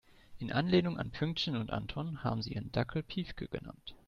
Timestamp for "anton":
1.69-2.23